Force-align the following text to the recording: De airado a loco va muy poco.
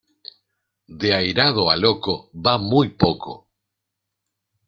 De 1.01 1.09
airado 1.17 1.69
a 1.73 1.75
loco 1.77 2.15
va 2.33 2.57
muy 2.57 2.89
poco. 2.89 3.47